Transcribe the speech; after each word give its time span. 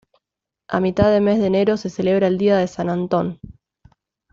A 0.67 0.79
mitad 0.79 1.11
de 1.13 1.21
mes 1.21 1.37
de 1.37 1.45
enero 1.45 1.77
se 1.77 1.91
celebra 1.91 2.25
el 2.25 2.39
día 2.39 2.57
de 2.57 2.65
San 2.67 2.89
Antón. 2.89 3.39